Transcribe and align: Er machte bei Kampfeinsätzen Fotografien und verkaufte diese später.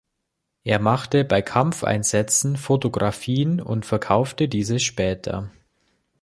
Er 0.63 0.79
machte 0.79 1.23
bei 1.23 1.43
Kampfeinsätzen 1.43 2.57
Fotografien 2.57 3.61
und 3.61 3.85
verkaufte 3.85 4.47
diese 4.47 4.79
später. 4.79 5.51